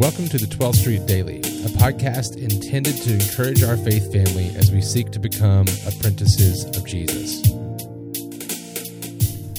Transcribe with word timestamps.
Welcome 0.00 0.28
to 0.30 0.38
the 0.38 0.46
12th 0.46 0.76
Street 0.76 1.04
Daily, 1.04 1.40
a 1.40 1.68
podcast 1.76 2.38
intended 2.38 2.96
to 3.02 3.12
encourage 3.12 3.62
our 3.62 3.76
faith 3.76 4.10
family 4.10 4.48
as 4.56 4.72
we 4.72 4.80
seek 4.80 5.10
to 5.10 5.18
become 5.18 5.66
apprentices 5.86 6.64
of 6.64 6.86
Jesus. 6.86 7.46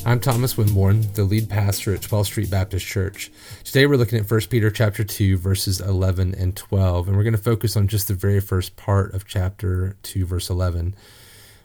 I'm 0.04 0.20
Thomas 0.20 0.55
Winborn, 0.55 1.14
the 1.14 1.25
lead 1.25 1.48
pastor 1.48 1.93
at 1.93 2.02
12th 2.02 2.25
Street 2.25 2.50
Baptist 2.50 2.88
Church. 2.88 3.32
Today 3.64 3.86
we're 3.86 3.98
looking 3.98 4.18
at 4.18 4.32
1 4.32 4.41
Peter 4.50 4.71
chapter 4.71 5.04
2 5.04 5.38
verses 5.38 5.80
11 5.80 6.34
and 6.34 6.58
12, 6.58 7.08
and 7.08 7.16
we're 7.16 7.23
going 7.23 7.34
to 7.34 7.38
focus 7.38 7.78
on 7.78 7.88
just 7.88 8.08
the 8.08 8.16
very 8.16 8.39
first 8.39 8.76
part 8.76 9.14
of 9.14 9.28
chapter 9.28 9.96
2 10.02 10.26
verse 10.26 10.50
11. 10.50 10.96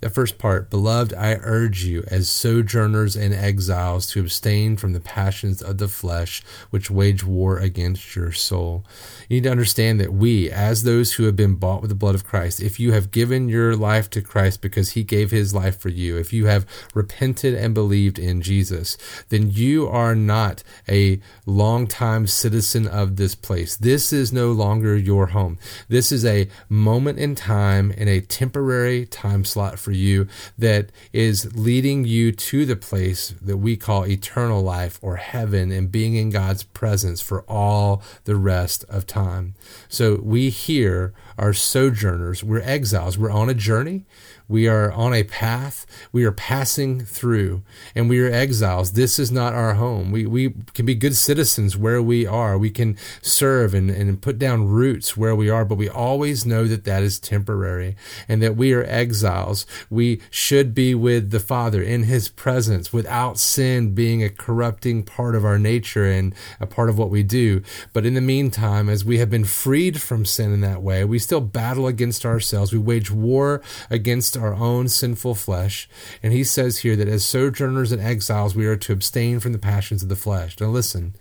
The 0.00 0.10
first 0.10 0.36
part, 0.38 0.68
beloved, 0.68 1.14
I 1.14 1.38
urge 1.40 1.84
you, 1.84 2.04
as 2.08 2.28
sojourners 2.28 3.16
and 3.16 3.32
exiles, 3.32 4.06
to 4.08 4.20
abstain 4.20 4.76
from 4.76 4.92
the 4.92 5.00
passions 5.00 5.62
of 5.62 5.78
the 5.78 5.88
flesh, 5.88 6.42
which 6.70 6.90
wage 6.90 7.24
war 7.24 7.58
against 7.58 8.14
your 8.14 8.30
soul. 8.30 8.84
You 9.28 9.36
need 9.36 9.44
to 9.44 9.50
understand 9.50 9.98
that 10.00 10.12
we, 10.12 10.50
as 10.50 10.82
those 10.82 11.14
who 11.14 11.24
have 11.24 11.36
been 11.36 11.54
bought 11.54 11.80
with 11.80 11.88
the 11.88 11.96
blood 11.96 12.14
of 12.14 12.26
Christ, 12.26 12.60
if 12.60 12.78
you 12.78 12.92
have 12.92 13.10
given 13.10 13.48
your 13.48 13.74
life 13.74 14.10
to 14.10 14.20
Christ 14.20 14.60
because 14.60 14.90
he 14.90 15.02
gave 15.02 15.30
his 15.30 15.54
life 15.54 15.78
for 15.78 15.88
you, 15.88 16.18
if 16.18 16.32
you 16.32 16.46
have 16.46 16.66
repented 16.94 17.54
and 17.54 17.72
believed 17.72 18.18
in 18.18 18.42
Jesus, 18.42 18.98
then 19.30 19.50
you 19.50 19.88
are 19.88 20.14
not 20.14 20.62
a 20.88 21.20
long-time 21.46 22.26
citizen 22.26 22.86
of 22.86 23.16
this 23.16 23.34
place. 23.34 23.76
This 23.76 24.12
is 24.12 24.32
no 24.32 24.52
longer 24.52 24.96
your 24.96 25.28
home. 25.28 25.58
This 25.88 26.12
is 26.12 26.24
a 26.24 26.48
moment 26.68 27.18
in 27.18 27.34
time 27.34 27.90
in 27.92 28.08
a 28.08 28.20
temporary 28.20 29.06
time 29.06 29.44
slot 29.44 29.75
for 29.76 29.92
you 29.92 30.26
that 30.58 30.90
is 31.12 31.54
leading 31.56 32.04
you 32.04 32.32
to 32.32 32.66
the 32.66 32.76
place 32.76 33.34
that 33.40 33.58
we 33.58 33.76
call 33.76 34.06
eternal 34.06 34.62
life 34.62 34.98
or 35.02 35.16
heaven 35.16 35.70
and 35.70 35.92
being 35.92 36.14
in 36.14 36.30
God's 36.30 36.62
presence 36.62 37.20
for 37.20 37.42
all 37.42 38.02
the 38.24 38.36
rest 38.36 38.84
of 38.88 39.06
time. 39.06 39.54
So 39.88 40.20
we 40.22 40.50
here 40.50 41.14
are 41.38 41.52
sojourners, 41.52 42.42
we're 42.42 42.60
exiles, 42.60 43.18
we're 43.18 43.30
on 43.30 43.48
a 43.48 43.54
journey. 43.54 44.04
We 44.48 44.68
are 44.68 44.92
on 44.92 45.12
a 45.12 45.24
path. 45.24 45.86
We 46.12 46.24
are 46.24 46.32
passing 46.32 47.00
through, 47.04 47.62
and 47.96 48.08
we 48.08 48.20
are 48.20 48.30
exiles. 48.30 48.92
This 48.92 49.18
is 49.18 49.32
not 49.32 49.54
our 49.54 49.74
home. 49.74 50.12
We, 50.12 50.24
we 50.24 50.54
can 50.72 50.86
be 50.86 50.94
good 50.94 51.16
citizens 51.16 51.76
where 51.76 52.00
we 52.00 52.26
are. 52.26 52.56
We 52.56 52.70
can 52.70 52.96
serve 53.22 53.74
and, 53.74 53.90
and 53.90 54.22
put 54.22 54.38
down 54.38 54.68
roots 54.68 55.16
where 55.16 55.34
we 55.34 55.50
are, 55.50 55.64
but 55.64 55.78
we 55.78 55.88
always 55.88 56.46
know 56.46 56.64
that 56.68 56.84
that 56.84 57.02
is 57.02 57.18
temporary 57.18 57.96
and 58.28 58.40
that 58.40 58.56
we 58.56 58.72
are 58.72 58.84
exiles. 58.84 59.65
We 59.90 60.20
should 60.30 60.74
be 60.74 60.94
with 60.94 61.30
the 61.30 61.40
Father 61.40 61.82
in 61.82 62.04
His 62.04 62.28
presence 62.28 62.92
without 62.92 63.38
sin 63.38 63.94
being 63.94 64.22
a 64.22 64.28
corrupting 64.28 65.02
part 65.02 65.34
of 65.34 65.44
our 65.44 65.58
nature 65.58 66.04
and 66.04 66.34
a 66.60 66.66
part 66.66 66.88
of 66.88 66.98
what 66.98 67.10
we 67.10 67.22
do. 67.22 67.62
But 67.92 68.06
in 68.06 68.14
the 68.14 68.20
meantime, 68.20 68.88
as 68.88 69.04
we 69.04 69.18
have 69.18 69.30
been 69.30 69.44
freed 69.44 70.00
from 70.00 70.24
sin 70.24 70.52
in 70.52 70.60
that 70.60 70.82
way, 70.82 71.04
we 71.04 71.18
still 71.18 71.40
battle 71.40 71.86
against 71.86 72.24
ourselves. 72.24 72.72
We 72.72 72.78
wage 72.78 73.10
war 73.10 73.62
against 73.90 74.36
our 74.36 74.54
own 74.54 74.88
sinful 74.88 75.34
flesh. 75.34 75.88
And 76.22 76.32
he 76.32 76.44
says 76.44 76.78
here 76.78 76.96
that 76.96 77.08
as 77.08 77.24
sojourners 77.24 77.92
and 77.92 78.02
exiles, 78.02 78.54
we 78.54 78.66
are 78.66 78.76
to 78.76 78.92
abstain 78.92 79.40
from 79.40 79.52
the 79.52 79.58
passions 79.58 80.02
of 80.02 80.08
the 80.08 80.16
flesh. 80.16 80.58
Now, 80.60 80.68
listen, 80.68 81.14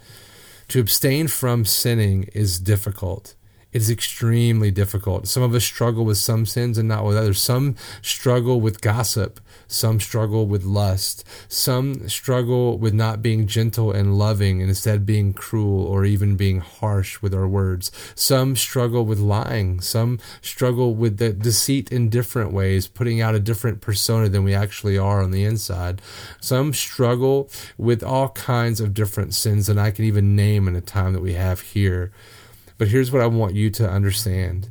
to 0.70 0.80
abstain 0.80 1.28
from 1.28 1.66
sinning 1.66 2.30
is 2.34 2.60
difficult. 2.60 3.36
It 3.76 3.82
is 3.82 3.90
extremely 3.90 4.72
difficult. 4.72 5.28
Some 5.28 5.44
of 5.44 5.54
us 5.54 5.66
struggle 5.66 6.06
with 6.06 6.18
some 6.18 6.46
sins 6.46 6.78
and 6.78 6.88
not 6.88 7.04
with 7.04 7.18
others. 7.18 7.42
Some 7.42 7.76
struggle 8.02 8.62
with 8.62 8.80
gossip. 8.80 9.42
Some 9.68 10.00
struggle 10.00 10.48
with 10.48 10.64
lust. 10.64 11.28
Some 11.50 12.08
struggle 12.08 12.78
with 12.78 12.94
not 12.94 13.22
being 13.22 13.48
gentle 13.48 13.92
and 13.92 14.18
loving 14.18 14.62
and 14.62 14.70
instead 14.70 15.06
being 15.06 15.34
cruel 15.34 15.86
or 15.86 16.06
even 16.06 16.38
being 16.38 16.62
harsh 16.62 17.22
with 17.22 17.34
our 17.34 17.50
words. 17.50 17.92
Some 18.16 18.56
struggle 18.56 19.06
with 19.06 19.20
lying. 19.20 19.82
Some 19.82 20.20
struggle 20.42 20.96
with 20.96 21.18
the 21.18 21.34
deceit 21.34 21.92
in 21.92 22.08
different 22.08 22.54
ways, 22.54 22.88
putting 22.88 23.20
out 23.20 23.36
a 23.36 23.42
different 23.42 23.82
persona 23.82 24.30
than 24.30 24.46
we 24.46 24.54
actually 24.54 24.98
are 24.98 25.22
on 25.22 25.32
the 25.32 25.44
inside. 25.44 26.02
Some 26.40 26.74
struggle 26.74 27.50
with 27.78 28.04
all 28.04 28.30
kinds 28.30 28.80
of 28.80 28.94
different 28.94 29.34
sins 29.34 29.68
that 29.68 29.78
I 29.78 29.92
can 29.92 30.06
even 30.06 30.34
name 30.34 30.70
in 30.70 30.78
a 30.78 30.82
time 30.82 31.12
that 31.12 31.22
we 31.22 31.34
have 31.34 31.60
here. 31.60 32.14
But 32.78 32.90
here's 32.90 33.12
what 33.12 33.22
I 33.22 33.28
want 33.28 33.56
you 33.56 33.70
to 33.72 33.90
understand 33.90 34.70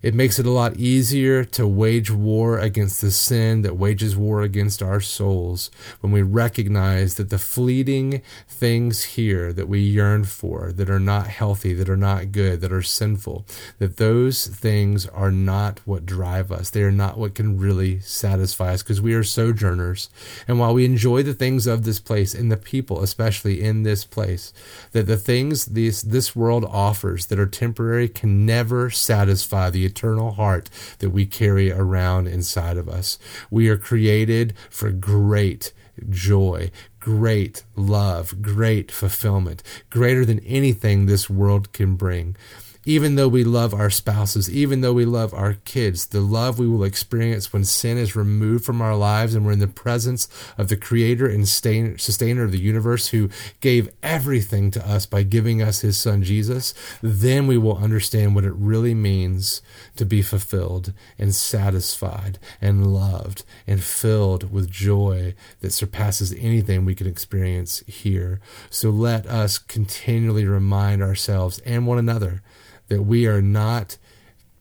it 0.00 0.14
makes 0.14 0.38
it 0.38 0.46
a 0.46 0.50
lot 0.50 0.76
easier 0.76 1.44
to 1.44 1.66
wage 1.66 2.10
war 2.10 2.58
against 2.58 3.00
the 3.00 3.10
sin 3.10 3.62
that 3.62 3.76
wages 3.76 4.16
war 4.16 4.42
against 4.42 4.82
our 4.82 5.00
souls 5.00 5.70
when 6.00 6.12
we 6.12 6.22
recognize 6.22 7.14
that 7.14 7.30
the 7.30 7.38
fleeting 7.38 8.22
things 8.48 9.02
here 9.04 9.52
that 9.52 9.68
we 9.68 9.80
yearn 9.80 10.24
for, 10.24 10.72
that 10.72 10.88
are 10.88 11.00
not 11.00 11.26
healthy, 11.26 11.72
that 11.74 11.88
are 11.88 11.96
not 11.96 12.30
good, 12.30 12.60
that 12.60 12.72
are 12.72 12.82
sinful, 12.82 13.44
that 13.78 13.96
those 13.96 14.46
things 14.46 15.06
are 15.06 15.32
not 15.32 15.80
what 15.84 16.06
drive 16.06 16.52
us. 16.52 16.70
They 16.70 16.82
are 16.82 16.92
not 16.92 17.18
what 17.18 17.34
can 17.34 17.58
really 17.58 17.98
satisfy 18.00 18.74
us 18.74 18.82
because 18.82 19.00
we 19.00 19.14
are 19.14 19.24
sojourners. 19.24 20.10
And 20.46 20.60
while 20.60 20.74
we 20.74 20.84
enjoy 20.84 21.24
the 21.24 21.34
things 21.34 21.66
of 21.66 21.84
this 21.84 21.98
place 21.98 22.34
and 22.34 22.52
the 22.52 22.56
people, 22.56 23.02
especially 23.02 23.62
in 23.62 23.82
this 23.82 24.04
place, 24.04 24.52
that 24.92 25.06
the 25.06 25.16
things 25.16 25.66
this, 25.66 26.02
this 26.02 26.36
world 26.36 26.64
offers 26.64 27.26
that 27.26 27.38
are 27.38 27.46
temporary 27.46 28.08
can 28.08 28.46
never 28.46 28.90
satisfy 28.90 29.70
the 29.70 29.87
eternal 29.88 30.32
heart 30.32 30.70
that 31.00 31.10
we 31.10 31.26
carry 31.26 31.72
around 31.72 32.28
inside 32.28 32.76
of 32.76 32.88
us. 32.88 33.18
We 33.50 33.68
are 33.68 33.76
created 33.76 34.54
for 34.70 34.90
great 34.90 35.72
joy, 36.08 36.70
great 37.00 37.64
love, 37.74 38.40
great 38.42 38.92
fulfillment, 38.92 39.62
greater 39.90 40.24
than 40.24 40.40
anything 40.40 41.06
this 41.06 41.28
world 41.28 41.72
can 41.72 41.96
bring 41.96 42.36
even 42.84 43.16
though 43.16 43.28
we 43.28 43.44
love 43.44 43.74
our 43.74 43.90
spouses, 43.90 44.50
even 44.50 44.80
though 44.80 44.92
we 44.92 45.04
love 45.04 45.34
our 45.34 45.54
kids, 45.64 46.06
the 46.06 46.20
love 46.20 46.58
we 46.58 46.68
will 46.68 46.84
experience 46.84 47.52
when 47.52 47.64
sin 47.64 47.98
is 47.98 48.16
removed 48.16 48.64
from 48.64 48.80
our 48.80 48.96
lives 48.96 49.34
and 49.34 49.44
we're 49.44 49.52
in 49.52 49.58
the 49.58 49.66
presence 49.66 50.28
of 50.56 50.68
the 50.68 50.76
creator 50.76 51.26
and 51.26 51.48
sustainer 51.48 52.44
of 52.44 52.52
the 52.52 52.58
universe 52.58 53.08
who 53.08 53.28
gave 53.60 53.88
everything 54.02 54.70
to 54.70 54.88
us 54.88 55.06
by 55.06 55.22
giving 55.22 55.60
us 55.60 55.80
his 55.80 55.98
son 55.98 56.22
Jesus, 56.22 56.72
then 57.02 57.46
we 57.46 57.58
will 57.58 57.76
understand 57.76 58.34
what 58.34 58.44
it 58.44 58.54
really 58.54 58.94
means 58.94 59.60
to 59.96 60.06
be 60.06 60.22
fulfilled 60.22 60.92
and 61.18 61.34
satisfied 61.34 62.38
and 62.60 62.94
loved 62.94 63.44
and 63.66 63.82
filled 63.82 64.52
with 64.52 64.70
joy 64.70 65.34
that 65.60 65.72
surpasses 65.72 66.32
anything 66.38 66.84
we 66.84 66.94
can 66.94 67.06
experience 67.06 67.80
here. 67.86 68.40
So 68.70 68.90
let 68.90 69.26
us 69.26 69.58
continually 69.58 70.46
remind 70.46 71.02
ourselves 71.02 71.58
and 71.60 71.86
one 71.86 71.98
another 71.98 72.42
that 72.88 73.02
we 73.02 73.26
are 73.26 73.42
not 73.42 73.96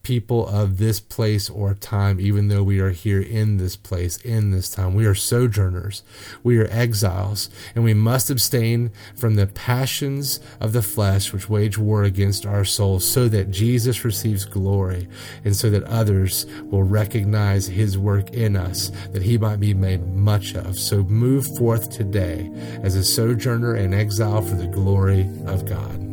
people 0.07 0.47
of 0.47 0.77
this 0.77 1.01
place 1.01 1.49
or 1.49 1.73
time, 1.73 2.17
even 2.17 2.47
though 2.47 2.63
we 2.63 2.79
are 2.79 2.91
here 2.91 3.19
in 3.19 3.57
this 3.57 3.75
place, 3.75 4.15
in 4.19 4.51
this 4.51 4.69
time. 4.69 4.95
We 4.95 5.05
are 5.05 5.13
sojourners, 5.13 6.01
we 6.43 6.59
are 6.59 6.67
exiles, 6.71 7.49
and 7.75 7.83
we 7.83 7.93
must 7.93 8.29
abstain 8.29 8.91
from 9.17 9.35
the 9.35 9.47
passions 9.47 10.39
of 10.61 10.71
the 10.71 10.81
flesh 10.81 11.33
which 11.33 11.49
wage 11.49 11.77
war 11.77 12.03
against 12.03 12.45
our 12.45 12.63
souls, 12.63 13.05
so 13.05 13.27
that 13.27 13.51
Jesus 13.51 14.05
receives 14.05 14.45
glory 14.45 15.09
and 15.43 15.53
so 15.53 15.69
that 15.71 15.83
others 15.83 16.45
will 16.63 16.83
recognize 16.83 17.67
his 17.67 17.97
work 17.97 18.29
in 18.29 18.55
us, 18.55 18.93
that 19.11 19.23
he 19.23 19.37
might 19.37 19.59
be 19.59 19.73
made 19.73 20.07
much 20.15 20.55
of. 20.55 20.79
So 20.79 21.03
move 21.03 21.45
forth 21.57 21.89
today 21.89 22.49
as 22.81 22.95
a 22.95 23.03
sojourner 23.03 23.75
and 23.75 23.93
exile 23.93 24.41
for 24.41 24.55
the 24.55 24.67
glory 24.67 25.29
of 25.45 25.65
God. 25.65 26.06